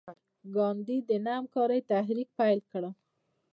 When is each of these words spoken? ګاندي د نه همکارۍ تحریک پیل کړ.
ګاندي 0.55 0.97
د 1.09 1.11
نه 1.23 1.31
همکارۍ 1.39 1.79
تحریک 1.91 2.29
پیل 2.37 2.59
کړ. 2.71 2.83